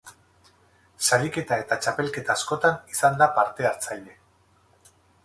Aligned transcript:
Sariketa 1.07 1.59
eta 1.63 1.77
txapelketa 1.85 2.37
askotan 2.39 2.79
izan 2.95 3.21
da 3.21 3.29
parte 3.37 3.69
hartzaile. 3.73 4.17